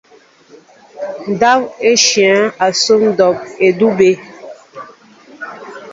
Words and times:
Ndáw 1.31 1.61
e 1.87 1.89
nsháŋa 1.97 2.45
asó 2.65 2.93
mbón 3.09 3.35
edube. 3.67 4.09